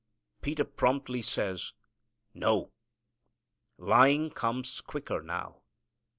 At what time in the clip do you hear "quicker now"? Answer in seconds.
4.81-5.61